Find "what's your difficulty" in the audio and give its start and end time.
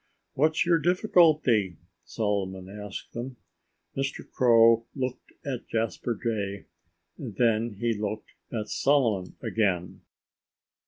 0.33-1.77